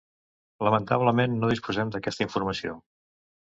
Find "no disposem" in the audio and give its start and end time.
1.43-1.93